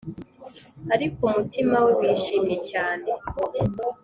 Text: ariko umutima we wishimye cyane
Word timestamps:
ariko 0.93 1.19
umutima 1.29 1.77
we 1.85 1.91
wishimye 1.99 2.57
cyane 2.69 3.09